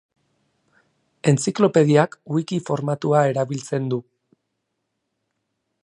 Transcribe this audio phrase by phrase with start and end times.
[1.31, 4.01] Entziklopediak wiki formatua erabiltzen du.